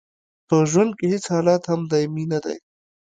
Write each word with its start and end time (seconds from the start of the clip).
په 0.47 0.55
ژوند 0.71 0.91
کې 0.97 1.05
هیڅ 1.13 1.25
حالت 1.33 1.61
هم 1.67 1.81
دایمي 1.91 2.25
نه 2.33 2.39
دی. 2.45 2.57